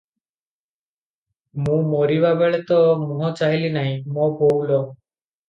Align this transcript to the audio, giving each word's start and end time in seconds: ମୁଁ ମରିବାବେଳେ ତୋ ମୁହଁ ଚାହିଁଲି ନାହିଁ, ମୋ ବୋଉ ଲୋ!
ମୁଁ 1.65 1.75
ମରିବାବେଳେ 1.91 2.61
ତୋ 2.73 2.79
ମୁହଁ 3.03 3.31
ଚାହିଁଲି 3.43 3.71
ନାହିଁ, 3.77 3.95
ମୋ 4.17 4.33
ବୋଉ 4.43 4.59
ଲୋ! 4.73 4.83